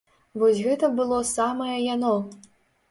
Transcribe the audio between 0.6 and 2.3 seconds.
гэта было самае яно!